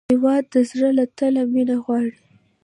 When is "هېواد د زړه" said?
0.11-0.89